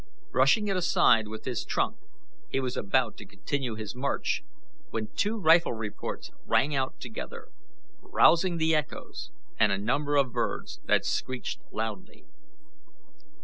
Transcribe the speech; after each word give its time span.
Brushing 0.31 0.67
it 0.67 0.75
aside 0.75 1.27
with 1.27 1.45
his 1.45 1.63
trunk, 1.63 1.97
he 2.49 2.59
was 2.59 2.75
about 2.75 3.17
to 3.17 3.25
continue 3.27 3.75
his 3.75 3.93
march, 3.93 4.43
when 4.89 5.09
two 5.15 5.37
rifle 5.37 5.73
reports 5.73 6.31
rang 6.47 6.73
out 6.73 6.99
together, 6.99 7.49
rousing 8.01 8.57
the 8.57 8.73
echoes 8.73 9.29
and 9.59 9.71
a 9.71 9.77
number 9.77 10.15
of 10.15 10.33
birds 10.33 10.79
that 10.85 11.05
screeched 11.05 11.59
loudly. 11.71 12.25